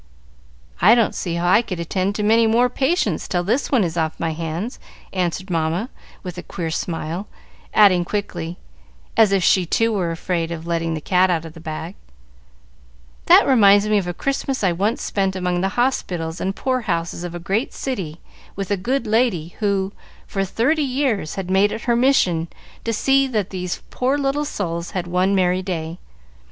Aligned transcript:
"I 0.81 0.95
don't 0.95 1.13
see 1.13 1.35
how 1.35 1.47
I 1.47 1.61
could 1.61 1.79
attend 1.79 2.15
to 2.15 2.23
many 2.23 2.47
more 2.47 2.69
patients 2.69 3.27
till 3.27 3.43
this 3.43 3.71
one 3.71 3.83
is 3.83 3.97
off 3.97 4.19
my 4.19 4.31
hands," 4.33 4.79
answered 5.13 5.51
Mamma, 5.51 5.89
with 6.23 6.39
a 6.39 6.41
queer 6.41 6.71
smile, 6.71 7.27
adding 7.71 8.03
quickly, 8.03 8.57
as 9.15 9.31
if 9.31 9.43
she 9.43 9.67
too 9.67 9.93
was 9.93 10.11
afraid 10.17 10.49
of 10.51 10.65
letting 10.65 10.95
the 10.95 11.01
cat 11.01 11.29
out 11.29 11.45
of 11.45 11.53
the 11.53 11.59
bag: 11.59 11.93
"That 13.27 13.45
reminds 13.45 13.87
me 13.87 13.99
of 13.99 14.07
a 14.07 14.13
Christmas 14.15 14.63
I 14.63 14.71
once 14.71 15.03
spent 15.03 15.35
among 15.35 15.61
the 15.61 15.69
hospitals 15.77 16.41
and 16.41 16.55
poor 16.55 16.81
houses 16.81 17.23
of 17.23 17.35
a 17.35 17.39
great 17.39 17.71
city 17.71 18.19
with 18.55 18.71
a 18.71 18.77
good 18.77 19.05
lady 19.05 19.49
who, 19.59 19.93
for 20.25 20.43
thirty 20.43 20.81
years, 20.83 21.35
had 21.35 21.47
made 21.51 21.71
it 21.71 21.81
her 21.81 21.95
mission 21.95 22.47
to 22.85 22.91
see 22.91 23.27
that 23.27 23.51
these 23.51 23.83
poor 23.91 24.17
little 24.17 24.45
souls 24.45 24.89
had 24.97 25.05
one 25.05 25.35
merry 25.35 25.61
day. 25.61 25.99